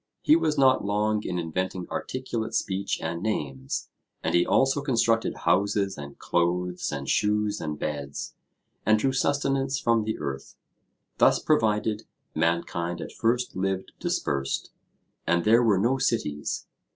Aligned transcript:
He 0.23 0.35
was 0.35 0.57
not 0.57 0.83
long 0.83 1.21
in 1.23 1.37
inventing 1.37 1.85
articulate 1.91 2.55
speech 2.55 2.99
and 3.03 3.21
names; 3.21 3.89
and 4.23 4.33
he 4.33 4.43
also 4.47 4.81
constructed 4.81 5.35
houses 5.45 5.95
and 5.95 6.17
clothes 6.17 6.91
and 6.91 7.07
shoes 7.07 7.61
and 7.61 7.77
beds, 7.77 8.33
and 8.83 8.97
drew 8.97 9.13
sustenance 9.13 9.79
from 9.79 10.03
the 10.05 10.17
earth. 10.17 10.55
Thus 11.19 11.37
provided, 11.37 12.05
mankind 12.33 12.99
at 12.99 13.11
first 13.11 13.55
lived 13.55 13.91
dispersed, 13.99 14.71
and 15.27 15.43
there 15.45 15.61
were 15.61 15.77
no 15.77 15.99
cities. 15.99 16.65